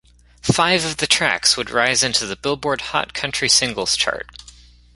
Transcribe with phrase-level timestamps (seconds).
[0.41, 4.25] Five of the tracks would rise into the Billboard Hot Country Singles chart.